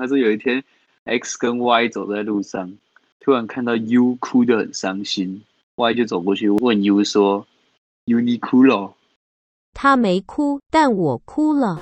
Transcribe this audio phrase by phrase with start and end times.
[0.00, 0.62] 他说有一天
[1.06, 2.72] X 跟 Y 走在路上，
[3.18, 5.42] 突然看到 U 哭得很伤心
[5.74, 7.44] ，Y 就走过去问 U 说
[8.04, 8.94] ：“U 你哭了？”
[9.74, 11.80] 他没哭，但我哭了。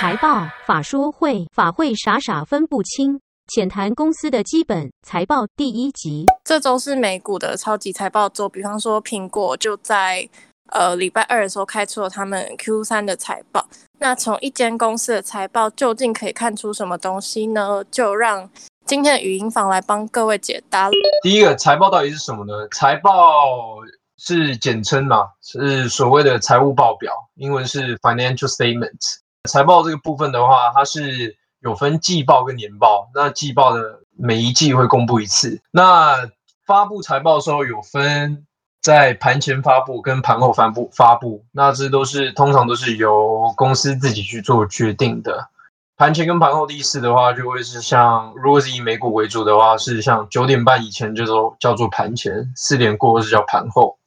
[0.00, 3.20] 财报法说会，法会傻傻分不清，
[3.52, 6.24] 浅谈公司的基本财报第一集。
[6.44, 10.28] 这周是美股的超级财报周，比方说苹果就在
[10.68, 13.66] 呃礼拜二的时候开出了他们 Q 三的财报。
[13.98, 17.82] 那从一间公司的财报究竟可以看出什么东西呢？
[17.90, 18.48] 就让
[18.86, 20.88] 今天的语音房来帮各位解答。
[21.24, 22.68] 第一个财报到底是什么呢？
[22.68, 23.80] 财报
[24.16, 29.16] 是简称嘛，是所谓的财务报表，英文是 financial statement。
[29.50, 33.10] 财报这个部分的话，它是有分季报跟年报。
[33.14, 35.60] 那季报的每一季会公布一次。
[35.70, 36.28] 那
[36.66, 38.46] 发布财报的时候有分
[38.80, 41.44] 在盘前发布跟盘后发布发布。
[41.52, 45.48] 那这都是通常都是由公司自己去做决定的。
[45.96, 53.98] 盘前跟盘后的意思的话，就会是像如果是以美股为主的话，是像九点半以前就都叫做盘前，四点过是叫盘后。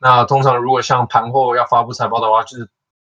[0.00, 2.68] 那通常如果像盘后要发布财报的话，就是。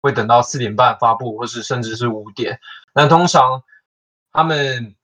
[0.03, 2.59] 会等到四点半发布，或是甚至是五点。
[2.95, 3.61] 那通常
[4.31, 4.95] 他们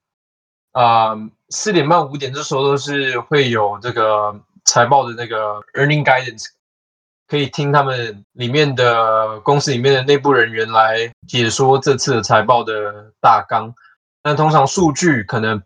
[0.72, 1.16] 啊
[1.50, 6.46] 四点半五点这时候都是会有这个财报的那个 earning guidance，
[7.28, 13.74] 可以听他们里面的公司里面的内部人员来解说这次的财报的大纲。
[14.24, 15.62] 那通常数据可能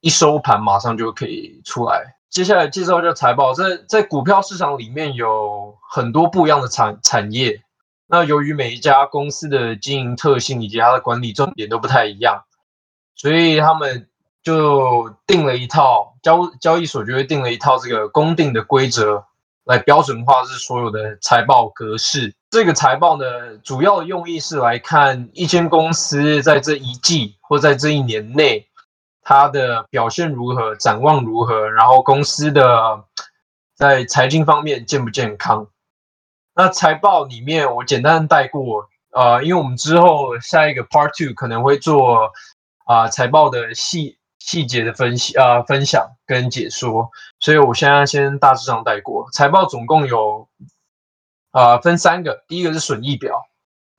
[0.00, 2.16] 一收盘马上就可以出来。
[2.28, 7.62] 接下来介绍一下财报，在在股票市场里面有很多不一样的产产业。
[8.06, 12.44] 那由于每一家公司的经营特性以及它的管理重点都不太一样，
[13.18, 14.08] 所以他们
[14.42, 19.22] 就定了一套交交易所就会定了一套这个公定的规则
[19.64, 22.34] 来标准化是所有的财报格式。
[22.50, 28.66] 这个财报呢，主要用意是来看一间公司在这一季或在这一年内
[29.20, 33.04] 它的表现如何，展望如何，然后公司的
[33.74, 35.66] 在财经方面健不健康。
[36.54, 42.32] 那财报里面我简单带过，呃，因为我们之后下一个 Part Two 可能会做
[42.88, 49.30] 啊财报的细细节的分析啊分享跟解说，所以我现在先大致上带过。
[49.30, 50.48] 财报总共有
[51.50, 53.44] 啊分三个，第一个是损益表，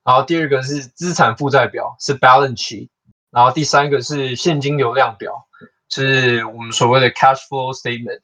[0.02, 2.88] 然后第二个是资产负债表是 Balance
[3.30, 5.46] 然后第三个是现金流量表，
[5.88, 8.22] 是我们所谓的 Cash Flow Statement。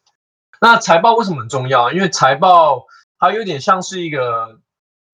[0.60, 1.93] 那财报为什么很重要？
[1.93, 2.87] 因为财报
[3.21, 4.59] 它有点像是一个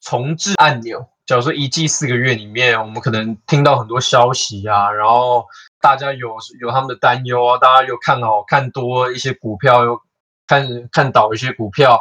[0.01, 1.12] 重置按钮。
[1.33, 5.47] 假如说一季四个月里面，我们可能听到很多消息啊，然后
[5.81, 9.99] 大家有有他们的担忧啊，大家又看好看多一些股票，又
[10.47, 11.99] 看看倒一些股票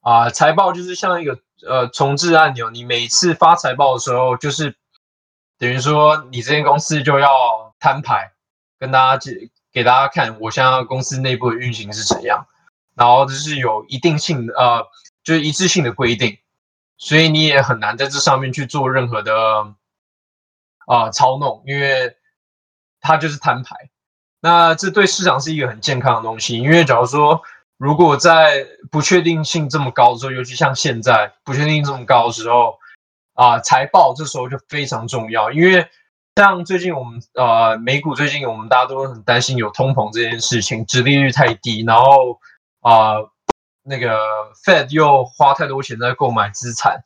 [0.00, 0.28] 啊。
[0.28, 4.74] 财报就是像一个呃重置按钮，你每次发财报的时候，就是
[5.56, 7.28] 等于说你这间公司就要
[7.78, 8.32] 摊牌，
[8.80, 12.44] 跟大家给给大家看，我现在公司内部的运行是怎样，
[12.96, 14.84] 然后就是有一定性呃。
[15.22, 16.36] 就是一致性的规定，
[16.96, 19.32] 所以你也很难在这上面去做任何的
[20.86, 22.16] 啊操弄，因为
[23.00, 23.76] 它就是摊牌。
[24.40, 27.42] 那这对市场是一个很健康的东西，因为假如说
[27.78, 32.78] 如果在不确定性这么高的时候，尤其像现在不确定性这么高的时候
[33.34, 35.50] 啊，财报这时候就非常重要。
[35.50, 35.86] 因为
[36.36, 42.40] 像最近我们呃美股最近我们大家都很担心有通膨这件事情，殖利率太低，然后
[42.80, 43.16] 啊。
[43.86, 44.18] 那个
[44.64, 47.04] Fed 又花太多钱在购买资产，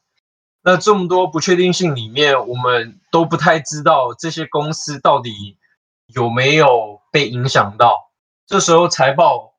[0.63, 5.59] 那这么多不确定性里面，我们都不太知道这些公司到底
[6.07, 8.13] 有没有被影响到。
[8.47, 9.55] 这时候财报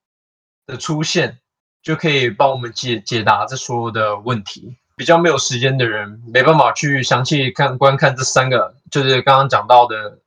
[0.65, 1.39] 的出现
[1.83, 4.77] 就可以帮我们解解答这所有的问题。
[4.95, 10.19] 比较没有时间的人，没办法去详细看观看这三个，就是刚刚讲到的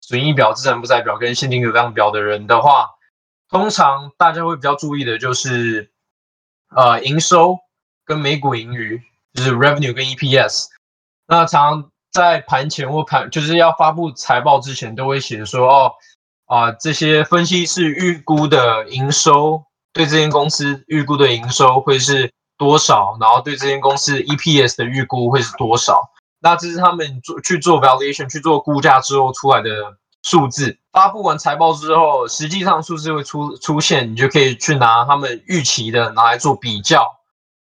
[0.00, 2.90] 损益表、资产负债表跟现金流量表的人的话，
[3.48, 5.90] 通常大家会比较注意的就是。
[6.74, 7.58] 呃，营收
[8.04, 9.02] 跟每股盈余
[9.34, 10.66] 就是 revenue 跟 EPS，
[11.26, 15.92] 那常在盘前或盘就是要发布财报之前，都会写说哦，
[16.46, 26.10] 啊这些分析师预估的营收对这间公司预估的营收会是多少，然后对这间公司 EPS 的预估会是多少，
[26.40, 29.70] 那这是他们做去做 valuation 去做估价之后出来的。
[30.24, 37.20] 数字发布完财报之后，实际上数字会出出现，你就可以去拿他们预期的拿来做比较。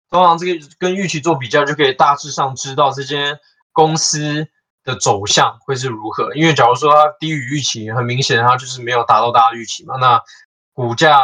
[0.09, 3.37] 通常这个跟预期做比较，就可以大致上知道这间
[3.71, 4.47] 公司
[4.83, 6.33] 的走向会是如何。
[6.33, 10.19] 因为假如说它低于预期，很明显它就是没有达到大家预期嘛，那
[10.73, 11.21] 股价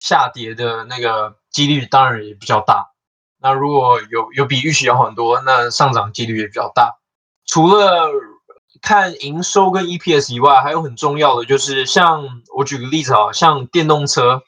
[0.00, 2.92] 下跌的那个几率当然也比较大。
[3.38, 6.96] 那如果有有比预期好很多，那上涨几率也比较大。
[7.44, 8.08] 除了
[8.82, 14.42] 看营收跟 EPS 以外，还有很重要的就是像我举个例子啊，像电动车，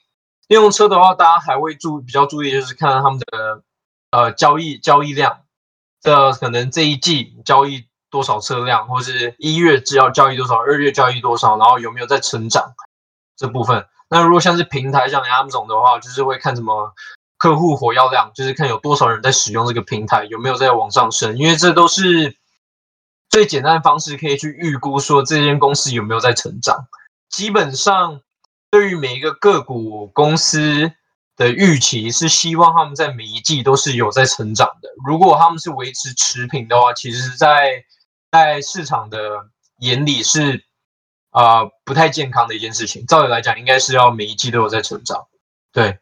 [0.49, 3.63] 电动车的话，大家还会注比较注意，就是看他们的
[4.11, 5.43] 呃交易交易量，
[6.03, 12.75] 这可能这一季交易多少车辆，或是一月只要交易多少，二月交易多少，然后有没有在成长
[13.37, 13.87] 这部分。
[14.11, 16.93] 那如果像是平台像 Amazon 的话，就是会看什么
[17.39, 22.37] 客户活跃量，就是看有多少人在使用这个平台，有没有在往上升，因为这都是
[23.35, 26.87] 最简单的方式，可以去预估说这间公司有没有在成长。
[27.29, 28.21] 基本上，
[28.71, 30.93] 对于每一个个股公司
[31.37, 34.89] 的预期是希望他们在每一季都是有在成长的。
[35.05, 37.85] 如果他们是维持持平的话，其实，在
[38.31, 39.19] 在市场的
[39.81, 40.65] 眼里是。
[41.31, 43.05] 啊，不太健康的一件事情。
[43.07, 45.27] 照理来讲，应该是要每一季都有在成长，
[45.73, 45.99] 对。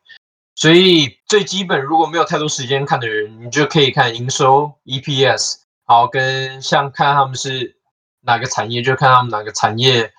[0.54, 7.76] 所以最基本，如果没有太多时间看的人，你就可以看营收、EPS，好，跟像看他们是
[8.20, 10.12] 哪个产业，就看他们哪个产业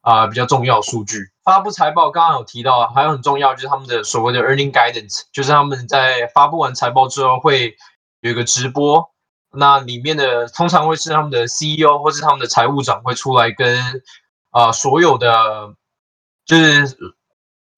[0.00, 1.30] 啊比较重要数据。
[1.42, 7.76] 发布财报，刚刚有提到，还有很重要就是他们的所谓的 earning guidance，就是他们在发布完财报之后会
[8.20, 9.10] 有一个直播，
[9.52, 14.02] 那里面的通常会是他们的 CEO 或是他们的财务长会出来跟。
[14.50, 15.74] 啊，所有的
[16.46, 16.96] 就是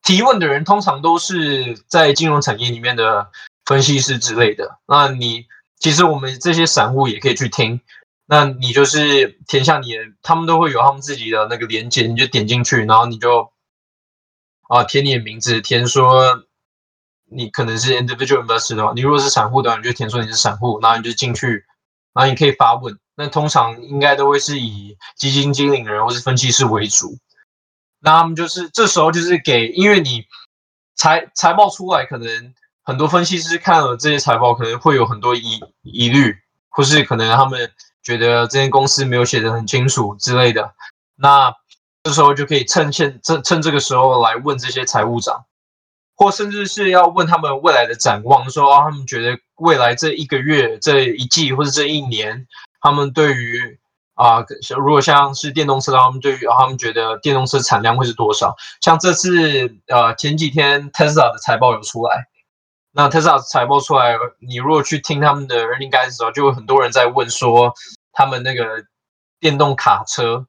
[0.01, 3.33] 提问的人，通常都是在金融产业里面的
[3.65, 4.79] 分析师之类的。
[4.87, 5.45] 那你
[5.79, 7.81] 其实我们这些散户也可以去听，
[8.27, 13.53] 那你就是填下你的，他们都会有他们自己的那个连接，你就点进去，然后你就
[14.69, 16.45] 啊填你的名字，填说
[17.31, 21.65] 你可能是 individual investor 的话，你如果是散户的话，你就填说你是散户，然后你就进去，
[22.13, 22.99] 然后你可以发问。
[23.15, 27.19] 那通常应该都会是以基金经理人或是分析师为主，
[28.01, 30.25] 那他们就是这时候就是给，因为你
[30.95, 32.55] 财财报出来，可能
[32.89, 36.35] 很多分析师看了这些财报，可能会有很多疑疑虑，
[36.71, 37.71] 或是可能他们
[38.03, 40.73] 觉得这间公司没有写得很清楚之类的，
[41.15, 41.53] 那
[42.03, 45.45] 这时候就可以趁现趁趁这个时候来问这些财务长，
[46.17, 52.47] 或甚至是要问他们未来的展望，说啊他们觉得未来这一个月、这一季或者这一年。
[52.81, 53.79] 他们对于
[54.15, 54.43] 啊，
[54.79, 58.57] 如果像是电动车，他们对于他们觉得电动车产量会是多少？
[58.81, 62.29] 像这次呃前几天 Tesla 的财报有出来，
[62.99, 67.73] 那 Tesla 财报出来，你如果去听他们的 earning guide 的时候，就有很多人在问说，
[68.13, 68.65] 他们那个
[69.39, 70.49] 电动卡车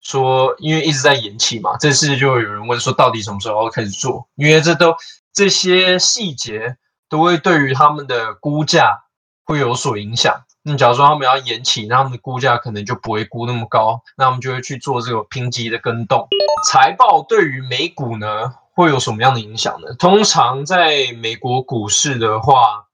[0.00, 4.26] 说，因为一直在延期嘛，这次就会有人问说，到底什么时候开始做？
[4.36, 4.96] 因为这都
[5.34, 6.78] 这些细节
[7.10, 9.02] 都会对于他们的估价
[9.44, 10.44] 会有所影响。
[10.62, 16.26] 那假如说他们要延期，那他们的估价可能就不会估那么高，那我们就会去做这个评级的跟动。
[16.66, 19.94] 财报对于美股呢会有什么样的影响呢？
[19.94, 22.86] 通常在美国股市的话，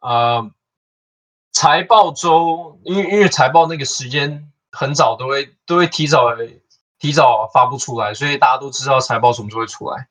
[0.00, 0.50] 呃，
[1.52, 6.26] 财报周，因为因为财报那个时间很早都会都会提早
[6.98, 10.08] 提早发布出来，所以大家都知道财报什么时候会出来。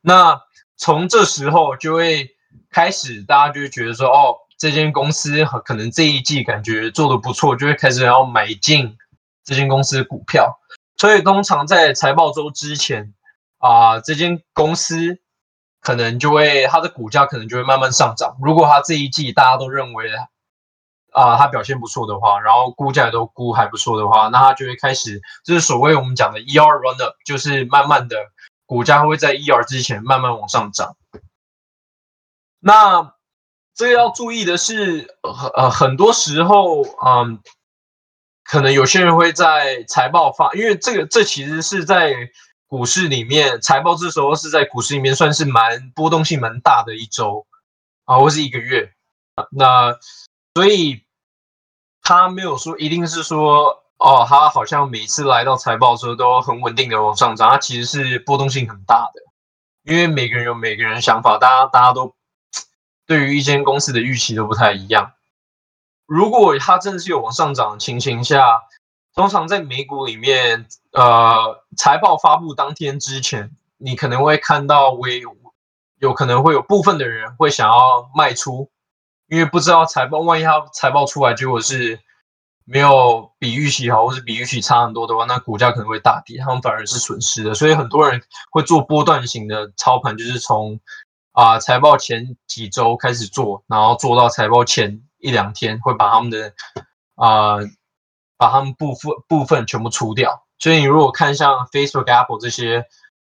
[0.00, 0.40] 那
[0.76, 2.30] 从这时候就会
[2.70, 4.36] 开始，大家就会觉得说，哦。
[4.60, 8.94] 这间公司可能这一季感觉做的不错，就会开始要买进
[9.42, 10.60] 这间公司的股票。
[10.98, 13.14] 所以通常在财报周之前
[13.60, 15.20] 啊，这间公司
[15.80, 18.36] 可能就会它的股价可能就会慢慢上涨。
[18.42, 20.10] 如果它这一季大家都认为
[21.12, 28.16] 啊它表现不错的话，然后估价都估还不错的话，那它就会开始就是所谓我们讲的 ER run up，就是慢慢的
[28.66, 30.96] 股价会在 ER 之前慢慢往上涨。
[32.60, 33.14] 那
[33.74, 35.16] 这个要注意的是，
[35.54, 37.40] 呃，很多时候，嗯，
[38.44, 42.14] 可能有些人会在财报发，因为这个这其实是在
[42.70, 47.44] 股市里面，财报这时候是在股市里面算是蛮波动性蛮大的一周
[48.04, 48.92] 啊，或是一个月。
[49.50, 49.98] 那
[50.54, 51.02] 所以
[52.00, 59.20] 他没有说一定是说，哦，他好像每次来到财报的时候都很稳定的往上涨，它其实是波动性很大的，
[59.82, 62.14] 因为每个人有每个人的想法，大家大家都。
[63.06, 65.14] 对于一间公司的预期都不太一样。
[66.06, 68.62] 如果它真的是有往上涨的情形下，
[69.16, 75.22] 通常在美股里面，呃，财报发布当天之前，你可能会看到微
[75.98, 78.70] 有可能会有部分的人会想要卖出，
[79.28, 82.00] 因为不知道财报万一它财报出来结果是
[82.64, 87.54] 没有比预期好，或是比预期差很多的话，那股价可能会大跌，他们反而是损失的。
[87.54, 90.80] 所以很多人会做波段型的操盘，就是从。
[91.32, 96.52] 啊，财报前几周开始做，然后做到财报前一两天，会把他们的
[97.14, 97.58] 啊，
[98.36, 100.44] 把他们部分部分全部出掉。
[100.60, 102.84] 所以你如果看像 Facebook、Apple 这些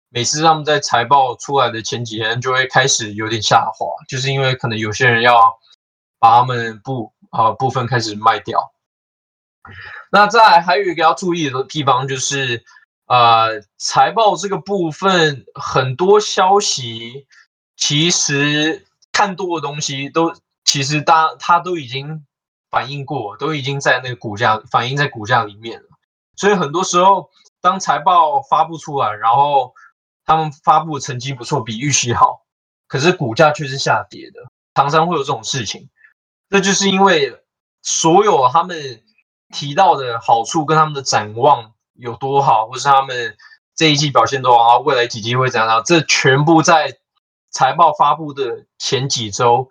[0.10, 5.58] 每次他们在财报出来的前几天就会开始有点下滑，就是因为可能有些人要
[6.18, 8.74] 把他们部啊部分开始卖掉。
[10.12, 12.64] 那再还有一个要注意的地方就是，
[13.06, 17.28] 呃，财报这个部分很多消息
[17.76, 20.34] 其实看多的东西都
[20.64, 22.26] 其实大它都已经
[22.72, 25.89] 反映过，都已经在那个股价反映在股价里面了。
[26.40, 27.30] 所以很多时候
[27.60, 29.74] 当财报发布出来，然后
[30.24, 32.46] 他们发布成绩不错，比预期好，
[32.88, 34.40] 可是股价却是下跌的。
[34.74, 35.90] 常常会有这种事情，
[36.48, 37.44] 那就是因为
[37.82, 39.04] 所有他们
[39.50, 43.36] 提到的好处跟他们的展望有多好，或是他们
[43.76, 46.98] 这一季表现多好，未来几季会怎样，这全部在
[47.50, 49.70] 财报发布的前几周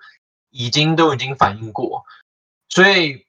[0.50, 2.04] 已经都已经反映过，
[2.68, 3.24] 所以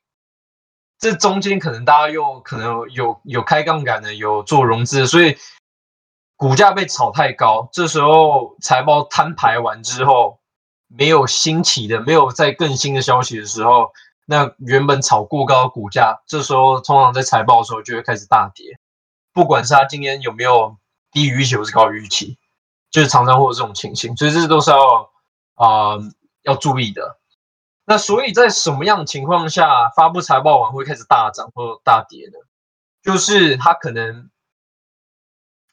[0.99, 5.35] 这中间可能大家又可能有有开杠杆的，有做融资，所以。
[6.41, 10.39] 股价被炒太高，这时候财报摊牌完之后，
[10.87, 13.91] 没有新起的，没有再更新的消息的时候，
[14.25, 18.79] 那原本炒过高的股价，这时候通常在财报的时候就会开始大跌。
[19.33, 20.77] 不管是它今天有没有
[21.11, 22.37] 低于预期或是高于预期，
[22.89, 25.11] 就是常常会有这种情形，所以这都是要
[25.55, 25.99] 啊
[26.43, 27.18] 要注意的。
[27.89, 32.37] 那所以在什么样的情况下发布财报完会开始大涨或大跌呢？
[33.01, 34.29] 就是它可能。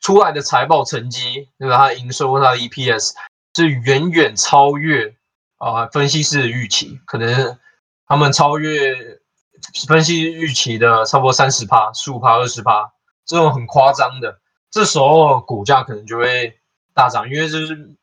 [0.03, 1.79] 出来的财报成绩，对吧？
[1.79, 3.13] 它的营收、它的 EPS
[3.57, 5.17] 是远远超越
[5.57, 7.59] 啊分析师的预期，可能
[8.07, 8.95] 他们超越
[9.89, 12.93] 分析预期的差不多三十趴、十五趴、二十趴，
[13.25, 14.39] 这种很夸张的，
[14.71, 16.57] 这时候股价可能就会
[16.95, 17.97] 大涨，因为就是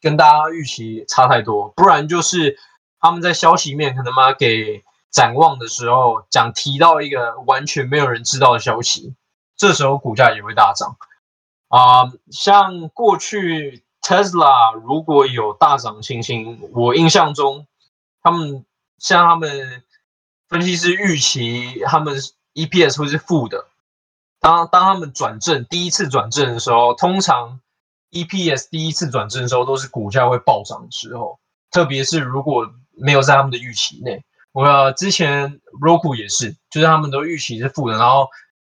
[0.00, 1.68] 跟大家预期差太多。
[1.76, 2.56] 不然就是
[3.02, 9.14] 他们在消息面可能嘛给展望的时候讲提到一个完全没有人知道的消息，
[9.56, 10.96] 这时候股价也会大涨。
[11.68, 17.66] 啊，像过去 Tesla 如果有大涨情形，我印象中，
[18.22, 18.64] 他们
[18.98, 19.82] 像他们
[20.48, 22.16] 分析师预期他们
[22.54, 23.66] EPS 会是负的。
[24.38, 27.60] 当当他们转正第一次转正的时候，通常
[28.10, 31.40] EPS 第一次转正的时候都是股价会暴涨的时候，
[31.70, 34.24] 特别是如果没有在他们的预期内。
[34.52, 38.28] 我之前 Roku 也是，就是他们都预期是负的，然后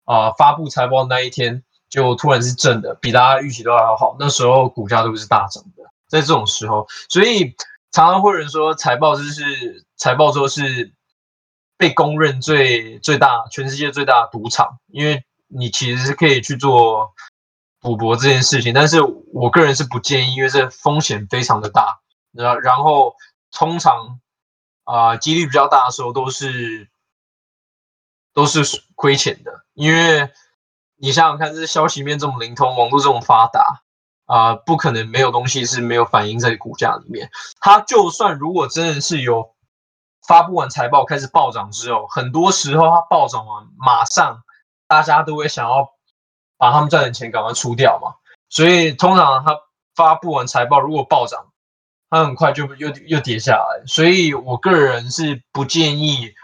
[0.04, 1.62] 啊发布财报那一天。
[1.88, 4.16] 就突然是正的，比大家预期都要好。
[4.18, 7.54] 那时候股价都是大涨的，在这种时候，所以
[7.92, 10.92] 常常会有人说财报就是财报周是
[11.78, 17.14] 被公认最最大、全世界最大的赌场，因为你其实是可以去做
[17.80, 18.75] 赌博这件事情。
[18.75, 19.00] 但是
[19.32, 22.00] 我个人是不建议，因为这风险非常的大。
[22.32, 23.14] 然然后
[23.56, 24.20] 通常
[24.84, 26.90] 啊几率比较大的时候都是
[28.32, 28.62] 都是
[28.94, 30.30] 亏钱的，因为。
[30.98, 33.82] 你想想看，这消息面这么灵通，网络这么发达
[34.25, 37.28] 啊，不可能没有东西是没有反映在股价里面。
[37.60, 39.54] 它就算如果真的是有
[40.26, 44.42] 发布完财报开始暴涨之后，很多时候它暴涨完，马上
[44.88, 45.86] 大家都会想要
[46.56, 48.14] 把他们赚的钱赶快出掉嘛。
[48.48, 49.54] 所以通常它
[49.94, 51.52] 发布完财报如果暴涨，
[52.10, 53.84] 它很快就又又跌下来。
[53.86, 56.34] 所以我个人是不建议。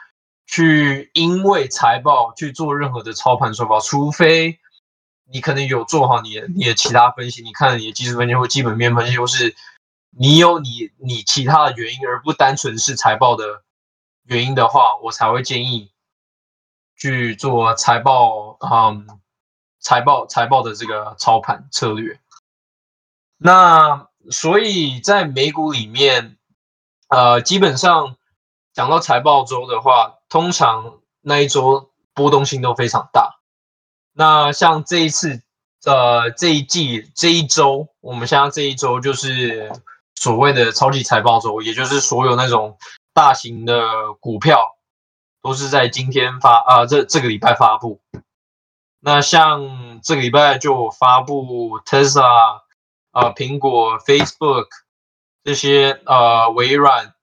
[0.45, 4.59] 去因为财报去做任何的操盘手法，除非
[5.25, 9.57] 你可能有做好你的你的其他分析，你看你的技术分析或基本面分析，或是
[10.11, 13.62] 你有你你其他的原因，而不单纯是财报的
[14.25, 15.90] 原因的话，我才会建议
[16.99, 19.07] 去做财报，嗯，
[19.81, 22.21] 财报财报的这个操盘策略。
[23.38, 26.37] 那所以在美股里面，
[27.09, 28.17] 呃，基本上
[28.73, 30.19] 讲到财报周的话。
[30.33, 33.38] 通常那一周波动性都非常大。
[34.14, 35.43] 那像这一次，
[35.85, 39.71] 呃，这一季这一周，我们现在这一周就是
[40.14, 42.79] 所谓的超级财报周，也就是所有那种
[43.12, 44.67] 大型的股票
[45.43, 48.00] 都是在今天发啊，这这个礼拜发布。
[48.99, 52.62] 那像这个礼拜就发布 Tesla
[53.12, 54.66] 啊，苹果、Facebook
[55.45, 57.14] 这些呃，微软。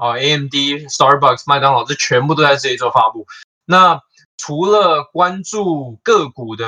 [0.00, 0.54] 啊，AMD、
[0.88, 3.26] Starbucks、麦当劳，这全部都在这一周发布。
[3.64, 4.00] 那
[4.36, 6.64] 除了关注个股的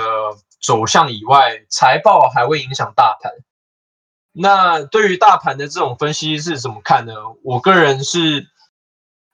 [0.60, 3.30] 走向以外，财报还会影响大盘。
[4.32, 7.14] 那对于大盘的这种分析是怎么看呢？
[7.44, 8.48] 我个人是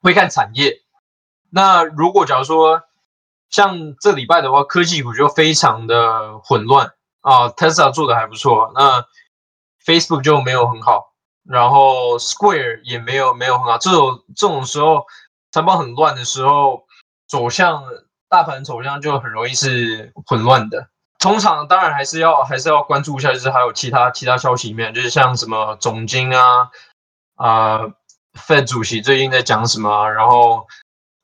[0.03, 0.83] 会看产业。
[1.49, 2.83] 那如果假如说
[3.49, 6.93] 像这礼拜的话，科技股就非常的混乱
[7.27, 9.05] 啊，Tesla 做的还不错，那
[9.85, 11.13] Facebook 就没有很好。
[11.43, 15.05] 然后 Square 也没有没有很好，这种这种时候
[15.51, 16.87] 财报很乱的时候，
[17.27, 17.83] 走向
[18.29, 20.89] 大盘走向就很容易是混乱的。
[21.19, 26.71] 通常当然还是要还是要关注一下，就是还有其他其他消息面，就是像什么总经啊
[27.35, 27.81] 啊
[28.35, 30.69] ，Fed 主席最近在讲什么，然后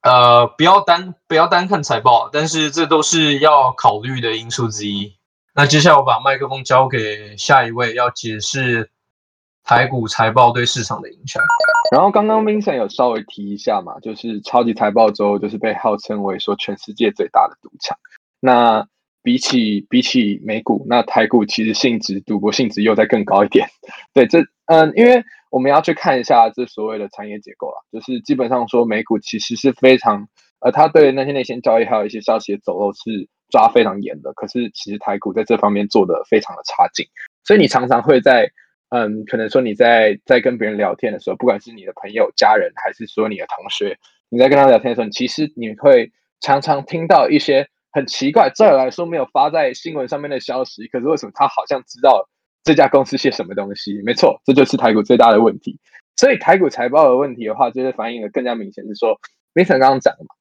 [0.02, 5.16] 呃不要单不要单看财报，但是这都是要考虑的因素之一。
[5.54, 8.90] 那接下来我把麦克风交给下一位，要解释
[9.62, 11.42] 台股财报对市场的影响。
[11.92, 17.98] 然后刚刚 Vincent 有稍微提一下嘛，就是超级财报周就是被号称为说全世界最大的赌场。
[18.40, 18.86] 那
[19.22, 23.68] 比起比起美股，那台股其实性质赌博性质又再更高一点。
[24.14, 30.26] 对，这嗯，因为我们要去看一下这所谓的产业结构了，就是基本上说美股其实是非常
[30.60, 34.32] 呃，它对那些内线交易还有一些消息的走漏是抓非常严的。
[34.32, 37.06] 可是其实台股在这方面做的非常的差劲，
[37.44, 38.50] 所以你常常会在。
[38.94, 43.96] 嗯，可能说你在在跟别人聊天的时候，不管是你的朋友、家人，还是说你的同学，
[44.28, 52.28] 你在跟他聊天的时候，其实你会常常听到一些很奇怪，这来说没有发在新闻上面的消息，可是为什么他好像知道
[52.64, 53.98] 这家公司些什么东西？
[54.04, 55.80] 没错，这就是台股最大的问题。
[56.18, 59.18] 所以台股财报的问题的话，就是反映的更加明显，是说
[59.54, 60.31] ，Vincent 刚刚讲的嘛，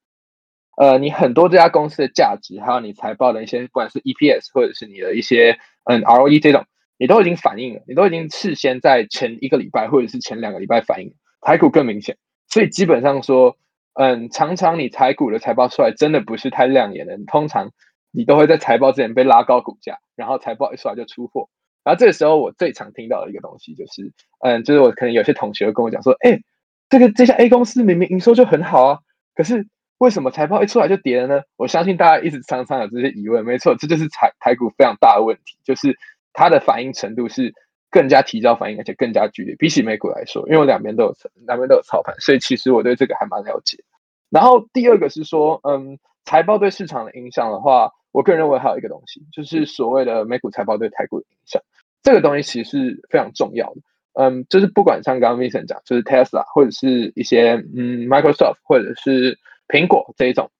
[0.77, 6.65] 呃，你很多这家公司的价值，还有你财报的一些，不管是 EPS 或者是你的一些嗯 ROE 这种。
[6.97, 12.15] 你都已经反映了，你都已经事先在前一个礼拜或者是前两个礼拜反映，台股更明显，
[12.47, 13.57] 所以基本上说，
[13.95, 17.71] 嗯，常常你台股的财报出来真的不是太亮眼的，通常
[18.11, 21.49] 你都会在财报之前被拉高股价，然后财报一出来就出货，
[21.83, 26.39] 然后这个时候我最常听到的一个东西就是，嗯，就是我可能有些同学会跟我讲说，哎，
[26.87, 28.99] 这个这家 A 公司明明营收就很好啊，
[29.33, 29.65] 可是
[30.01, 31.43] 为什么财报一出来就跌了呢？
[31.57, 35.95] 我相信大家一直常常有这些疑问，没错，这就是台台股非常大的问题，就是。
[36.33, 37.53] 它的反应程度是
[37.89, 41.15] 更加提早反应，而且更加剧烈，比起美股来说，因为我两边都有
[41.45, 43.83] 两边都有操盘，所以其实我对这个还蛮了解。
[44.29, 51.61] 然后第二个是说，嗯，财报对市场的影响的话，我个人认为还有一个东西，就是所谓的美股财报对台股的影响。
[52.01, 53.81] 这个东西其实是非常重要的。
[54.13, 59.37] 嗯，就是不管像刚刚 Vincent 讲，就是 Tesla 或者是一些嗯 Microsoft 或者是
[59.71, 60.51] 苹果这一种。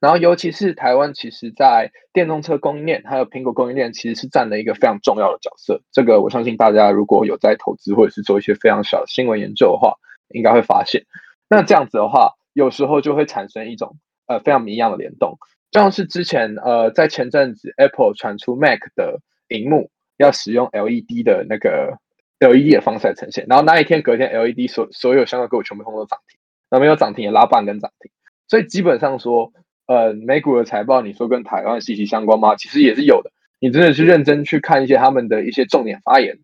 [0.00, 5.80] 然后，尤其是台湾，其实，在电动车供应链还有苹果供应链，其实是占了一个非常重要的角色。
[5.92, 9.94] 这个，我相信大家如果有在投资或者是做一些非常小的新闻研究的话，
[10.28, 11.06] 应该会发现。
[11.48, 15.38] 那这样子的话，有时候就会产生一种呃非常谜样的联动，
[15.72, 21.96] 像是之前呃在前阵子 Apple 传出 Mac 的荧幕要使用 LED 的那个
[22.40, 26.38] LED 的方式来呈现，然后那一天隔天 LED 所所有相关个股全部通通涨停，
[26.70, 28.10] 那没有涨停也拉半根涨停，
[28.48, 29.52] 所以基本上说。
[29.86, 32.56] 呃，美股的财报，你说跟台湾息息相关吗？
[32.56, 33.30] 其实也是有的。
[33.60, 36.38] 你真的是认真去看一些他们的一些重点发言，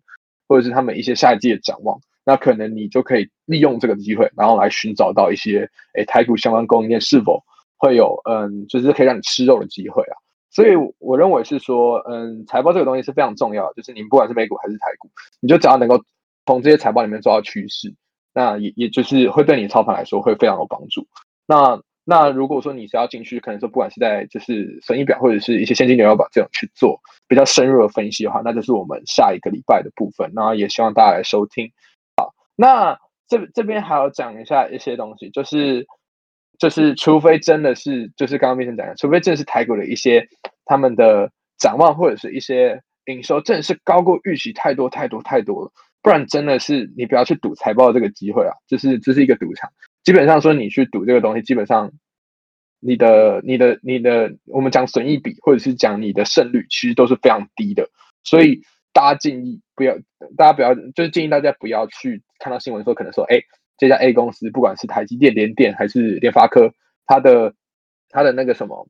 [0.47, 7.43] 或者是他们一些下一季的展望，那可能你就可以利用这个机会，然后来寻找到一些，诶台股相关供应链是否
[7.77, 10.13] 会有，嗯，就是可以让你吃肉的机会啊。
[10.51, 15.09] 所以我认为是说，嗯，财报这个东西是非常重要的，就是你不管是美股还是台股，
[15.39, 15.99] 你就只要能够
[16.45, 17.91] 从这些财报里面抓到趋势，
[18.35, 21.07] 那也也就是会对你操盘来说会非常有帮助。
[21.47, 30.29] 那那如果说你是要进去，可能说不管是在就是损益表或者是一些现金流要把这种去做比较深入的分析的话，那就是我们下一个礼拜的部分。
[30.33, 31.71] 那也希望大家来收听。
[32.17, 35.87] 好，那这这边还要讲一下一些东西，就是
[36.59, 40.27] 就是除非真的是就是刚刚面前讲的，除非真的是台股的一些
[40.65, 45.71] 他们的展望或者是一些营收真的是高过预期太多太多太多了，
[46.01, 49.71] 不然真的是你不要去赌财报这个机会啊，就是这是一个赌场。
[50.03, 51.91] 基本上说，你去赌这个东西，基本上
[52.79, 57.87] 你的、你的、你的，我们讲损益比，或者是讲你的胜率，其实都是非常低的。
[58.23, 58.61] 所以
[58.93, 59.95] 大家建议不要，
[60.35, 63.41] 大家不要，就是建议大家不要去看到新闻说，可能说，哎，
[63.77, 66.73] 这家 A 公司，不管是台积电、联电还是联发科，
[67.05, 67.53] 它的
[68.09, 68.87] 它的那个什么，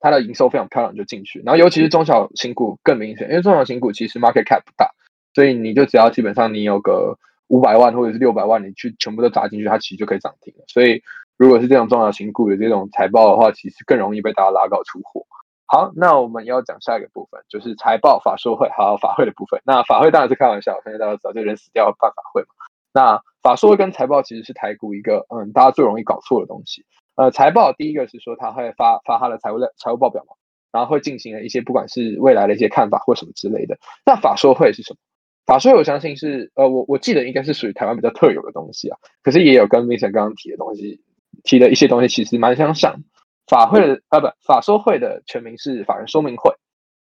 [0.00, 1.40] 它的营收非常漂亮，就进去。
[1.46, 4.90] 然后尤其是中小型股更明显，因为中小型股其实 market cap 不大，
[5.32, 7.16] 所以你就只要基本上你有个。
[7.48, 10.64] 五百万或者是六百万，你去全部都砸进去，它其实就可以涨停了。
[10.68, 11.02] 所以，
[11.36, 15.26] 如果是这种重要型股的这种财报的话，其实更容易被大家拉高出货。
[15.66, 19.60] 好，那我们要讲下一个部分，就是财报法说会还有法会的部分。
[19.64, 22.48] 那法会当然是开玩笑，相信大家知道，就人死掉办法会嘛。
[22.92, 26.84] 那法说会跟财报其实是台股一个嗯，大家最容易搞错的东西。
[27.16, 30.34] 呃，财报第一个是说他会发发他的财务财务报表嘛，
[30.70, 33.78] 然后会进行一些不管是未来的一些看法或什么之类的。
[34.04, 34.98] 那法说会是什么？
[35.46, 38.96] 法说我相信是，呃，我我记得应该是属于台湾比较特有的东西啊。
[39.22, 41.00] 可是也有跟 Vincent 刚刚提的东西，
[41.42, 42.94] 提的一些东西其实蛮相像。
[43.46, 46.50] 法会的啊不，法说会的全名是法人说明会。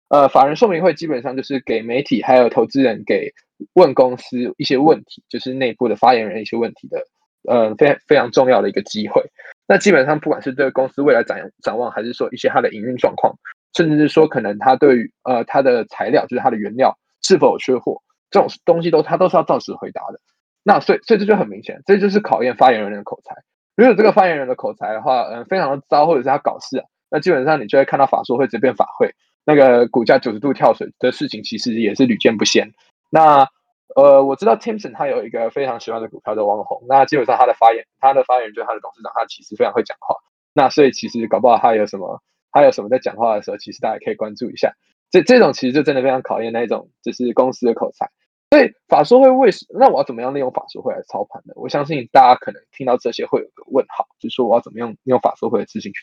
[0.09, 3.31] 呃，法人说明会基本上就是给媒体还有投资人给
[3.73, 7.01] 问公司一些问题，就是内部的发言人一些问题的，
[7.47, 9.21] 呃，非非常重要的一个机会。
[9.67, 13.33] 那基本上不管是对公司未来展展望，还是说一些它的营运状况，
[13.73, 20.19] 甚至是说可能它对于呃它的材料，就是它的原料是否缺货，这种东西都他都是要照实回答的。
[20.63, 23.35] 那所以所以这就很明显，这就是考验发言人的口才。
[23.75, 29.13] 如果这个发言人的口才的话，嗯，非常的糟，或者是他搞事，那基本上你就会看到法说会直接变法会
[29.45, 32.69] 那个股价九十度跳水的事情，其实也是屡见不鲜。
[33.09, 33.47] 那
[33.95, 40.15] 呃，我知道 Timson 他有一个非常喜欢的股票叫网红，那基本上他的发言，他的发言人就是他的董事长，他其实非常会讲话。
[40.53, 44.73] 那所以其实搞不好他有什么，他有什么在讲话的时候，其实大家可以关注一下。
[45.09, 48.09] 这这种其实就真的非常考验那一种，就是公司的口才。
[48.49, 51.53] 所以法说会为什那我要怎么样利用法说会来操盘呢？
[51.55, 56.01] 我相信大家可能听到这些会有个问号，就是说我要怎么样利用法说会的资讯去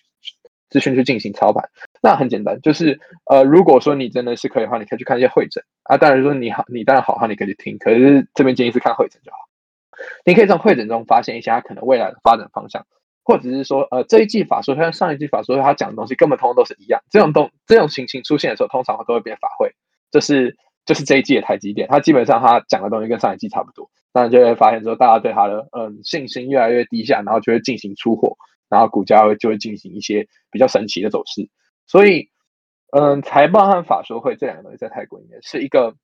[0.68, 1.70] 资讯去进行操盘？
[2.02, 5.96] 那很简单，就是呃，如果说你真的是可以的话，你可以去看一些会诊啊。
[5.96, 7.78] 当然说你好，你当然好话，你可以去听。
[7.78, 9.38] 可是这边建议是看会诊就好。
[10.26, 12.84] 你可以从会诊中发现一些它可能未来的发展方向，
[13.22, 17.00] 或者是说呃这一季法说跟上一季法说他讲的东西根本通通都是一样。
[17.08, 19.72] 这种东这种情形出现的时候，通常都会变法会，
[20.10, 23.90] 就是就是这一季的台积电，它基本上它讲的东西跟上一季差不多。
[24.12, 28.36] 那就会发现说大家对它的嗯信心越来越低下，然后就会进行出货。
[28.70, 31.48] 然后股价会就会进行一些比较神奇的走势，
[31.86, 32.30] 所以，
[32.90, 35.94] 嗯，财报和法说会这两个东西在泰国里面是一个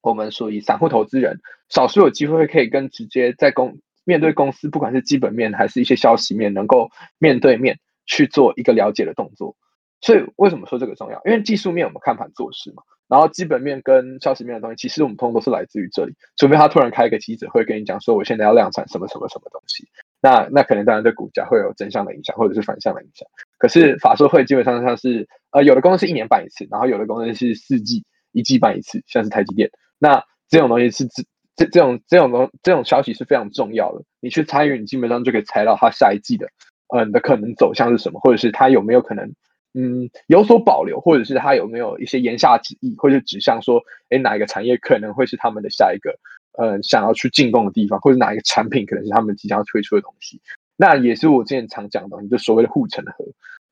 [0.00, 9.54] 我们属于散户投资人少数有机会可以跟直接在公面对公司，不管是基本面还是一些消息面，能够面对面去做一个了解的动作。
[10.00, 11.20] 所以为什么说这个重要？
[11.26, 19.88] 因为技术面我们看盘做事嘛，然后基本面跟消息面的东西，其实我们通通都是来自于这里，除非他突然开一个记者会跟你讲说，我现在要量产什么什么什么东西。
[20.20, 23.26] 那那可能当然对股价会有正向的影响，或者是反向的影响。
[23.56, 29.70] 可是法说会基本上像是，呃，有的公司一年办一次，然后有的公司是四季一季办一次，像是台积电。
[29.98, 31.22] 那这种东西是这
[31.56, 34.02] 这这种这种东这种消息是非常重要的。
[34.20, 36.48] 你去参与，你基本上就可以猜到它下一季的，
[36.96, 39.32] 嗯的可能走向是什么，或者是它有没有可能，
[39.78, 46.18] 嗯有所保留，或者是他有没有一些言下之意，或者指向说，哎哪一个产业可能会是他们的下一个。
[46.58, 50.40] 呃，想要去进攻的地方，或者哪一个产品可能是他们即将要推出的东西，
[50.76, 53.24] 那也是我之前常讲的，你就所谓的护城河。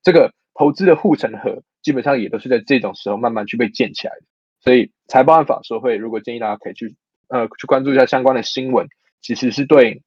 [0.03, 4.21] 这个投资的护城河，基本上也都是在这种时候慢慢去被建起来的。
[4.61, 6.95] 所以财报案法说会，如果建议大家可以去
[7.27, 8.87] 呃去关注一下相关的新闻，
[9.21, 10.01] 其实是对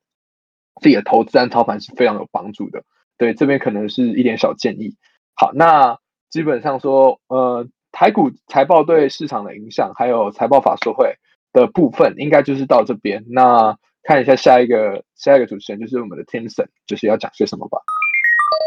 [0.81, 2.83] 自己的投资和操盘是非常有帮助的。
[3.19, 4.97] 对，这边可能是一点小建议。
[5.41, 5.97] 好，那
[6.29, 11.15] 基本上说，呃，台股财报对市场的影响，还有财报法说会。
[11.53, 17.81] 的部分应该就是到这边，那看一下下一个下一个主持人就是我们的 Timson，就是要讲些什么吧。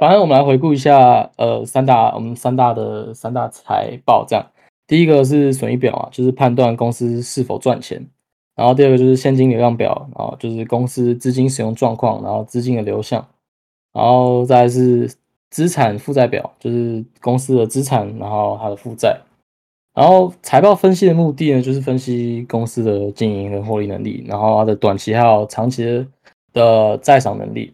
[0.02, 4.46] 反正我们来回顾一下，呃，三大我们三大的三大财报这样。
[4.86, 8.06] 第一个是损益表啊，就是判断公司是否赚钱。
[8.56, 13.26] 然后第二个就是现金流量表啊，就是公司资金使用状况，然后资金的流向。
[13.94, 15.10] 然后再是
[15.54, 19.16] 资产负债表，就是公司的资产，然后它的负债。
[19.94, 26.04] 然后财报分析的目的呢，就是分析公司的经营跟获利能力，然后它的短期还有长期
[26.54, 27.72] 的在场能力，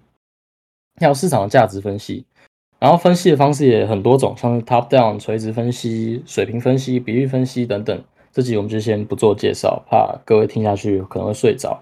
[1.00, 2.26] 还有市场的价值分析。
[2.80, 8.04] 然后分析的方式也很多种，像是 top down 垂直分析、水平分析、比率分析等等。
[8.34, 11.82] 这集我们就先不做介绍，怕各位听下去可能会睡着，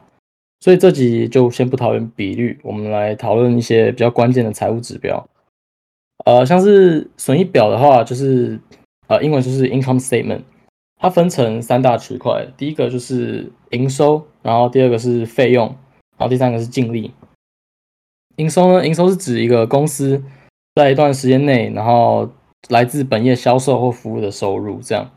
[0.59, 5.27] 所以这集就先不讨论比率，我们来讨论一些比较关键的财务指标。
[6.25, 8.59] 呃，像是损益表的话，就是。
[9.09, 10.41] 呃，英文就是 income statement，
[10.99, 15.65] 它分成三大区块，第一个就是营收，然后第二个是费用，
[16.17, 17.13] 然后第三个是净利。
[18.35, 20.21] 营收呢，营收是指一个公司
[20.75, 22.29] 在一段时间内，然后
[22.67, 25.09] 来自本业销售或服务的收入，这样，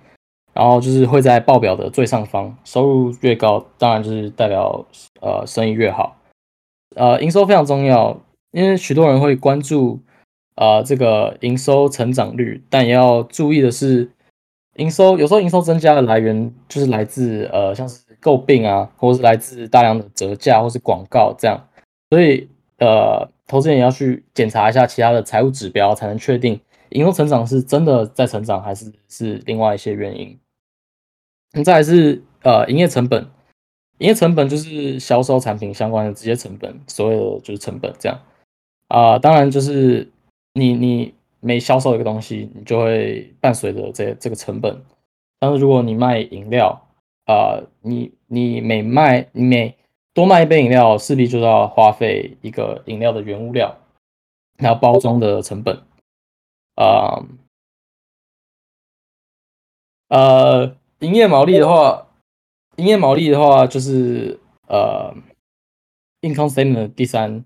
[0.55, 4.87] 然后就是会在报表的最上方，收入越高，当然就是代表
[5.21, 6.17] 呃生意越好。
[6.95, 8.17] 呃，营收非常重要，
[8.53, 9.99] 因为许多人会关注。
[10.57, 14.11] 啊，这个营收成长率，但也要注意的是，
[14.75, 21.67] 营收有时候营收增加的来源就是来自呃，像是诟病啊，或是来自大量的折价或是广告这样，
[22.11, 22.47] 所以
[22.79, 26.61] 呃，投资人也要去检查一下其他的财务指标，才能确定
[26.91, 30.39] 营收成长是真的在成长，还是是另外一些原因。
[31.65, 33.23] 再来是呃，营业成本，
[33.99, 38.21] 营业成本就是销售产品相关的直接成本，所有的就是成本这样
[38.89, 40.11] 啊，当然就是。
[40.53, 44.83] 你你每销售一个东西，你就会伴随着这这个成本。
[45.39, 46.87] 但是如果你卖饮料，
[47.27, 49.77] 啊，你你每卖你每
[50.13, 53.79] 多卖一杯饮料，势必就要花费一个饮料的原物料，
[54.59, 55.83] 还有包装的成本。
[56.75, 57.25] 啊，
[60.09, 62.09] 呃，营业毛利的话，
[62.77, 65.15] 营业毛利的话就是呃
[66.23, 67.45] ，income statement 第三，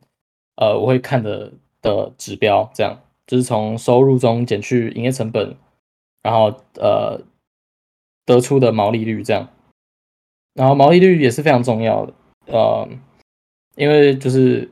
[0.57, 1.53] 呃，我会看的。
[1.85, 5.57] 的指标，这样就是从收入中减去营业成本，
[6.23, 7.21] 然后呃
[8.25, 9.49] 得出的毛利率这样，
[10.55, 12.15] 然后毛利率也是非常重要的，
[12.47, 12.89] 呃，
[13.77, 14.71] 因为就是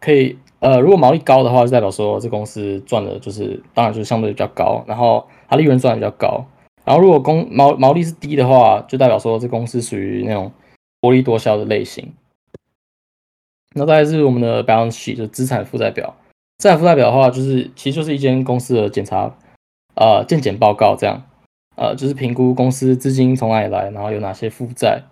[0.00, 6.44] 可以呃，如果毛利高的话，就代表说这公司赚的就是当然就是相对比较高，然后它利润赚的比较高。
[6.84, 10.50] 然后如果公毛毛利是低的话，就代表说这公司属于那种
[11.00, 12.12] 薄利多销的类型。
[13.74, 16.16] 那再来是我们的 balance sheet，就资产负债表。
[16.58, 19.32] 资产负债表的话，就是其实就是一间公司的检查，
[19.94, 21.22] 呃，健检报告这样，
[21.76, 25.02] 呃，就是评估公司资金从哪里来，然后有哪些负债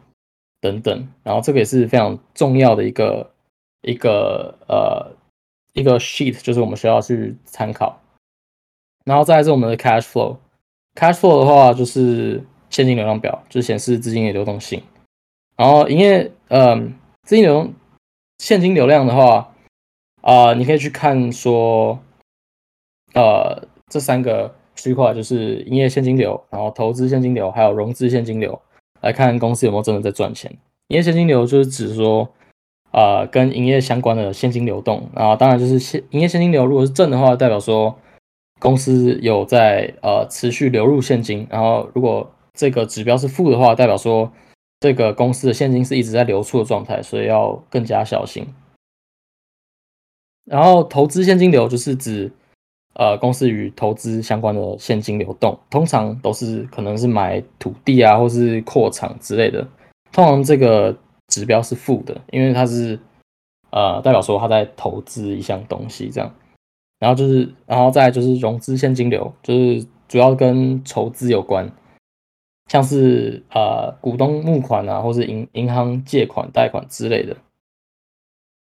[0.60, 1.08] 等等。
[1.22, 3.30] 然后这个也是非常重要的一个
[3.82, 5.12] 一个呃
[5.72, 8.00] 一个 sheet，就是我们需要去参考。
[9.04, 10.38] 然后再是我们的 cash flow。
[10.96, 14.82] cash flow 的话，就是现金流量表，就是显示资金的流动性。
[15.56, 17.70] 然后营业，嗯，资金流
[18.38, 19.54] 现金流量的话，
[20.26, 21.96] 啊，你可以去看说，
[23.14, 28.60] 呃，这三个区块就是营业现金流，然后投资现金流，还有融资现金流，
[29.02, 30.50] 来看公司有没有真的在赚钱。
[30.88, 32.28] 营业现金流就是指说，
[32.90, 35.08] 啊，跟营业相关的现金流动。
[35.14, 37.96] 啊当然就是现营业现金流如果是正的话，代表说。
[38.58, 44.32] 公司有在呃持续流入现金，然后如果这个指标是负的话，代表说
[44.80, 48.46] 这个公司的现金是一直在流出的状态，所以要更加小心。
[50.46, 52.32] 然后投资现金流就是指
[52.94, 59.66] 呃公司与投资相关的现金流动，通常都是可能是买土地啊，或是扩厂之类的，
[60.12, 60.96] 通常这个
[61.28, 62.98] 指标是负的，因为它是
[63.70, 66.34] 呃代表说他在投资一项东西这样。
[66.98, 71.70] 然后就是，然后再就是融资现金流，就是主要跟筹资有关，
[72.68, 77.36] 像是呃股东募款啊，或是银银行借款、贷款之类的。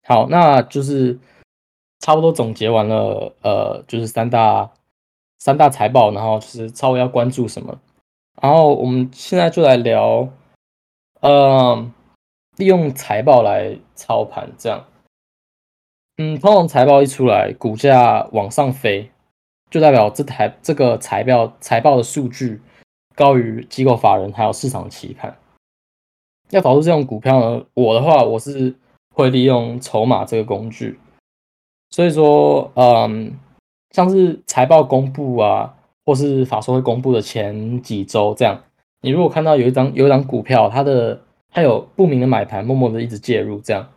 [0.07, 1.17] 好，那就是
[2.01, 4.71] 差不多总结完了，呃，就是三大
[5.37, 7.79] 三大财报，然后就是稍微要关注什么。
[8.41, 10.27] 然后我们现在就来聊，
[11.19, 11.91] 呃，
[12.57, 14.83] 利用财报来操盘这样。
[16.17, 19.11] 嗯，通常财报一出来，股价往上飞，
[19.69, 22.59] 就代表这台这个财报财报的数据
[23.15, 25.37] 高于机构法人还有市场期盼。
[26.49, 28.75] 要导出这种股票呢，我的话我是
[29.15, 30.99] 会利用筹码这个工具。
[31.91, 33.37] 所以说，嗯，
[33.91, 35.75] 像是财报公布啊，
[36.05, 38.63] 或是法说会公布的前几周这样，
[39.01, 43.87] 你如果看到有一张有一张股票，它的它有不明的买盘，默默的一直介入，这样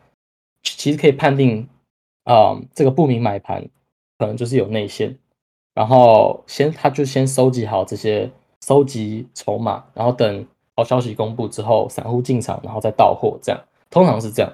[0.63, 1.69] 其实可以判定。
[2.25, 3.63] 啊，这个不明买盘
[4.17, 5.15] 可能就是有内线，
[5.75, 8.31] 然后先他就先收集好这些
[8.65, 14.51] 收集筹码，然后等好消息公布之后，散户进场，然后再到货，这样通常是这样。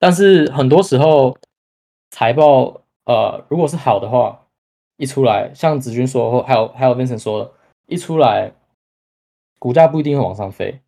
[0.00, 1.36] 但是很多时候
[2.10, 4.46] 财报呃，如果是好的话，
[4.96, 7.52] 一出来，像子君说，还有还有 Vincent 说的，
[7.86, 8.52] 一出来
[9.58, 10.80] 股价不一定会往上飞，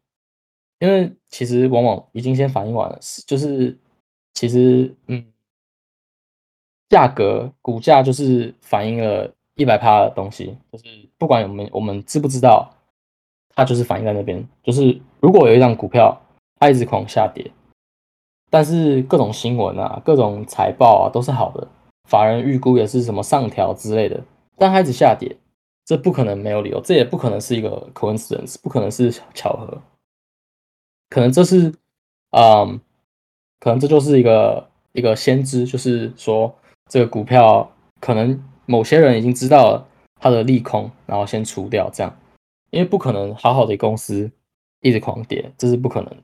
[0.79, 3.79] 因为其实往往已经先反应完了，就是
[4.33, 5.31] 其实嗯。
[6.91, 10.85] 价格股价就是反映了一百趴的东西，就是
[11.19, 12.71] 不管我们我们知不知道，
[13.57, 14.47] 它就是反映在那边。
[14.63, 16.17] 就是如果有一张股票
[16.61, 17.51] 它一直狂下跌，
[18.49, 21.67] 但是各种新闻啊、各种财报啊都是好的，
[22.05, 24.23] 法人预估也是什么上调之类的，
[24.57, 25.37] 但它一直下跌，
[25.85, 29.83] 这不可能没有理由，这也不可能是一个 coincidence，不可能是巧合，
[31.11, 31.73] 可能这是
[32.31, 32.81] 嗯，
[33.61, 36.55] 可能这就是一个一个先知，就是说。
[36.91, 39.83] 这个股票可能某些人已经知道
[40.21, 42.15] 它的利空，然后先除掉，这样，
[42.71, 44.31] 因为不可能好好的公司
[44.83, 46.19] 一直狂跌，这是不可能的，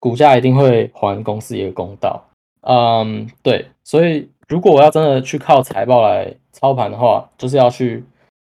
[0.00, 2.24] 股价一定会还公司一个公道。
[2.62, 8.02] 嗯，对，所以如果我要真的去靠财报来操盘的话，就是要去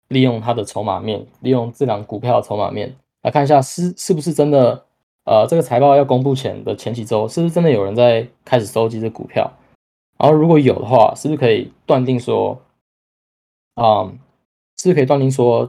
[0.09, 4.85] 利用它的筹码面，利用这两股票的筹码面来看一下是是不是真的，
[5.25, 9.51] 呃，这个财报要公布前的前几周，是不是真的有人在开始收集这股票。
[10.19, 12.61] 然后如果有的话，是不是可以断定说，
[13.75, 14.05] 啊，
[14.77, 15.67] 是不是可以断定说，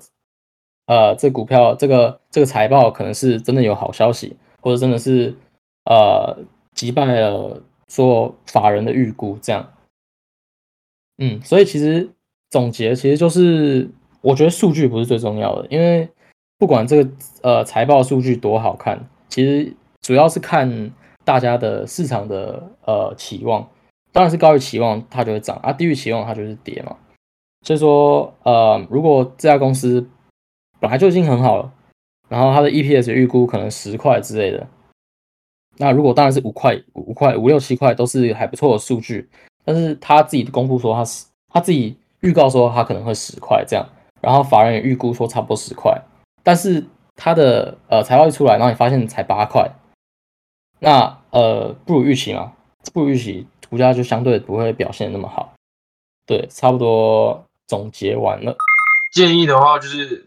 [0.88, 5.34] 呃，这股票这个这个财报可能是真的有好消息，或者真的是
[5.86, 6.38] 呃
[6.74, 9.66] 击败了说法人的预估这样。
[11.18, 12.10] 嗯，所以其实
[12.50, 13.90] 总结其实就是，
[14.22, 16.10] 我觉得数据不是最重要的，因为
[16.58, 17.10] 不管这个
[17.42, 20.92] 呃财报数据多好看，其实主要是看
[21.24, 23.68] 大家的市场的呃期望。
[24.12, 26.96] 当然是高于期望，它就会涨啊；低于期望，它就是跌嘛。
[27.64, 30.08] 所以说，呃，如果这家公司
[30.80, 31.74] 本来就已经很好了，
[32.30, 34.66] 然后它的 EPS 预估可能十块之类的，
[35.80, 39.28] 那如果当然是五块、五块、五六七块都是还不错的数据，
[39.66, 43.86] 但是他自己的公布说他是他自己预告说他可能会十块这样，
[44.22, 46.00] 然后法人也预估说差不多十块，
[46.44, 49.70] 但是他的呃财报一出来，然后你发现才八块，
[50.80, 52.54] 那呃不如预期嘛，
[52.94, 55.54] 不如预期，股价就相对不会表现那么好。
[56.28, 58.56] 对，差不多总结完了。
[59.14, 60.26] 建议的话就是，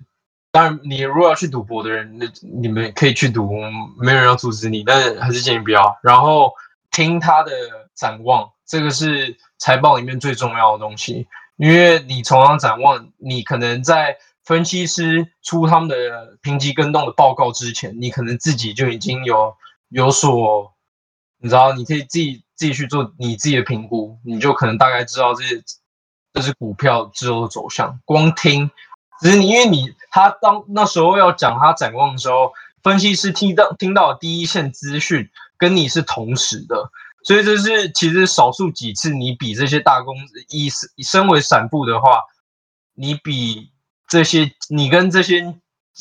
[0.52, 3.50] 当然你如果要去赌博的人，那你们可以去赌，
[3.98, 5.98] 没有人要阻止你，但还是建议不要。
[6.02, 6.52] 然后
[6.90, 7.52] 听他的
[7.94, 11.26] 展望，这个是财报里面最重要的东西。
[11.56, 19.56] 因为你从上展望，你可能在分析师出他们的评级跟动的报告之前，你可能自己就已经有
[19.88, 20.72] 有所，
[21.38, 25.60] 你知道，你可以自己自己去做你自己的评估，你就可能大概知道这些
[26.32, 27.98] 这是股票之后的走向。
[28.04, 28.70] 光听，
[29.20, 32.52] 只是你因为你他当那时候要讲他展望的时候，
[32.84, 36.92] 分析师听到听到第一线资讯跟你是同时的。
[37.24, 42.22] 所以这是其实少数几次，你比这些大公司以以身为散户的话，
[42.94, 43.70] 你比
[44.06, 45.54] 这些你跟这些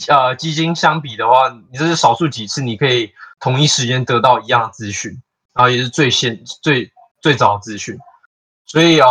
[0.07, 5.11] 呃基金相比的话，你这是少数几次你可以同一时间得到一样的资讯，
[5.53, 7.97] 然后也是最先最最早资讯。
[8.65, 9.09] 所以啊，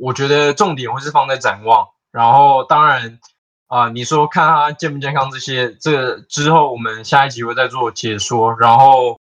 [0.00, 3.18] 我觉得重点会是放在展望，然后当然
[3.66, 9.19] 啊，你说看它健不健康这些，这之后我们下一集会再做解说，然后。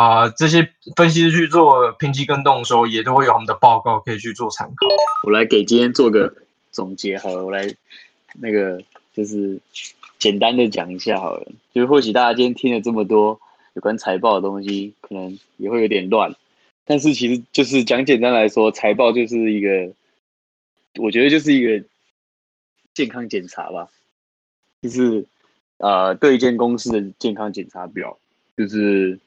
[0.00, 4.86] 啊，这些分析师去做评级跟动的时候，也都会有我们的报告可以去做参考。
[5.26, 6.34] 我来给今天做个
[6.72, 7.70] 总结好了，我来
[8.38, 8.82] 那个
[9.12, 9.60] 就是
[10.18, 11.46] 简单的讲一下好了。
[11.74, 13.38] 就是或许大家今天听了这么多
[13.74, 16.34] 有关财报的东西，可能也会有点乱，
[16.86, 19.92] 但是其实就是讲简单来说，财报就是一个，
[20.98, 21.84] 我觉得就是一个
[22.94, 23.88] 健康检查吧，
[24.80, 25.26] 就是
[25.76, 28.16] 呃对一间公司的健康检查表，
[28.56, 29.20] 就是。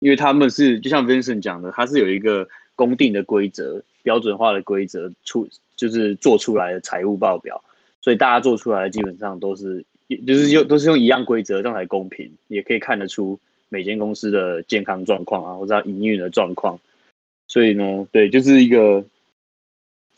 [0.00, 7.62] 因为他们是就像 Vincent 讲的，他是有一个公定的规则、标准化的规则出，就是做出来的财务报表，
[8.00, 9.84] 所以大家做出来的基本上都是，
[10.26, 13.38] 就是用都是用一样规则，这样才公平，也可以看得出
[13.70, 16.78] 每间公司的健康状况啊，或者营运的状况。
[17.46, 19.04] 所以呢，对，就是一个，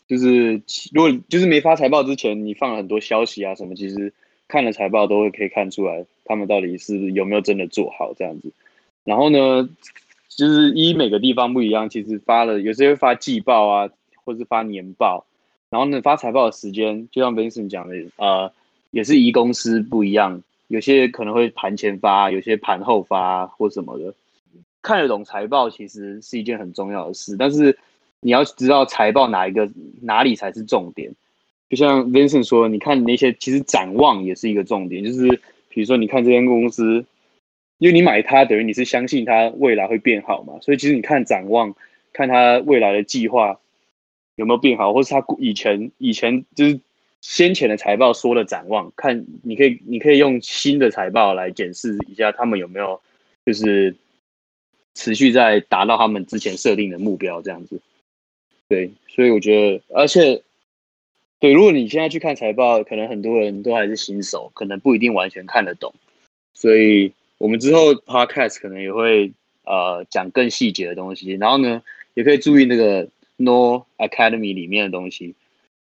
[0.07, 0.61] 就是
[0.93, 4.13] 如果就是没发财报之前，你放了很多消息啊什么，其实
[4.47, 8.51] 看了财报都会可以看出来，他们到底是有没有真的做好这样子。
[9.07, 9.69] 然后呢，
[10.27, 13.89] 就是依每个地方不一样，其实发了有些会发季报啊，
[14.25, 15.25] 或是发年报。
[15.69, 18.51] 然后呢，发财报的时间，就像 Vincent 讲的，呃，
[18.91, 24.13] 也是依公司不一样，有些可能会盘前发，有些盘后发或什么的。
[24.81, 27.77] 看得懂财报其实是一件很重要的事，但是
[28.19, 29.69] 你要知道财报哪一个
[30.01, 31.09] 哪里才是重点。
[31.69, 35.29] 就像 Vincent 说，你看那些其实展望也是一个重点，就是
[35.69, 37.05] 比如说你看这间公司。
[37.79, 41.75] 因为你买它，等于你是相信它未来会变好嘛，所以其实你看展望，
[42.11, 43.59] 看它未来的计划
[44.35, 46.79] 有没有变好，或是它以前以前就是
[47.21, 52.99] 先前的财报说的展望，看你可以你可以用新的财报来检视一下他们有没有
[53.45, 53.95] 就是
[54.95, 57.79] 持续在达到他们之前设定的目标这样子。
[58.67, 60.41] 对，所以我觉得，而且
[61.39, 65.93] 对，如果你现在去看财报，可能很多人都还是新手，可能不一定完全看得懂，
[66.55, 67.13] 所以。
[67.37, 75.35] 我们之后 podcast 可能也会呃讲更细节的东西，然后呢，也可以注意那个 No Academy 里面的东西，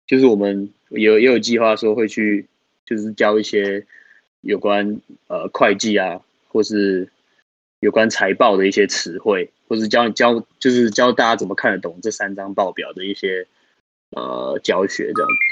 [0.07, 2.47] 就是我们有也有计划说会去
[2.85, 3.85] 就是教一些
[4.43, 7.09] 有关呃会计啊，或是
[7.81, 13.47] 有关财报的一些词汇，或是教教就是教大家怎么看得懂这三张报表的一些
[14.11, 15.45] 呃教学这样子。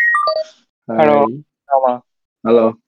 [0.87, 2.03] Hello，知道吗
[2.43, 2.79] ？Hello。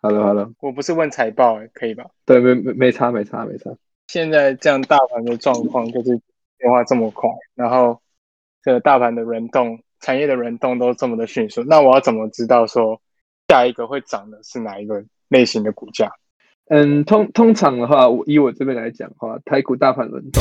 [0.00, 2.04] Hello，Hello，我不是问财报，可以吧？
[2.24, 3.70] 对，没没没差，没差，没差。
[4.06, 6.20] 现在这样大盘的状况就是
[6.56, 8.00] 变化这么快，然后
[8.62, 13.00] 这个大盘的轮动、产业的轮动都这么的迅速，那我要怎么知道说
[13.48, 16.12] 下一个会涨的是哪一个类型的股价？
[16.68, 20.40] 嗯，通通常的话，我以我这边来讲的话，台股大盘轮动。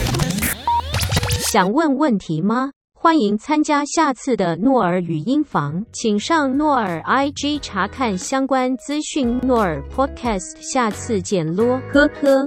[1.39, 2.74] 想问问题吗？
[3.08, 9.39] 欢迎参加下次的诺尔语音房，请上诺尔 IG 查看相关资讯。
[9.43, 12.45] 诺尔 Podcast，下次见咯，呵呵。